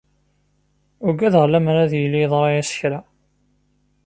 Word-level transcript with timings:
Ugadeɣ 1.07 1.45
lemmer 1.47 1.75
ad 1.83 1.91
yili 1.99 2.19
yeḍra-as 2.21 2.71
kra. 2.79 2.99